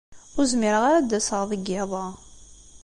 Ur 0.37 0.45
zmireɣ 0.51 0.83
ara 0.85 0.97
ad 0.99 1.07
d-aseɣ 1.09 1.41
deg 1.51 1.61
yiḍ-a. 1.69 2.05